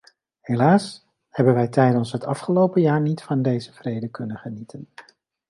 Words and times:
Helaas 0.43 1.05
hebben 1.29 1.53
wij 1.53 1.67
tijdens 1.67 2.11
het 2.11 2.25
afgelopen 2.25 2.81
jaar 2.81 3.01
niet 3.01 3.21
van 3.21 3.41
deze 3.41 3.73
vrede 3.73 4.07
kunnen 4.09 4.37
genieten. 4.37 4.87